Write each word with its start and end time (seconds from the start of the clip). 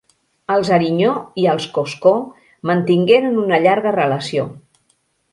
Els 0.51 0.69
Arinyó 0.75 1.09
i 1.41 1.43
els 1.51 1.67
Coscó 1.75 2.13
mantingueren 2.69 3.37
una 3.43 3.59
llarga 3.65 3.93
relació. 3.97 4.47